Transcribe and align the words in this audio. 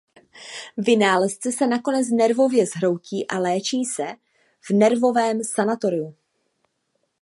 Vynálezce 0.77 1.51
se 1.51 1.67
nakonec 1.67 2.09
nervově 2.09 2.65
zhroutí 2.65 3.27
a 3.27 3.37
léčí 3.39 3.85
se 3.85 4.15
v 4.61 4.69
nervovém 4.71 5.43
sanatoriu. 5.43 6.15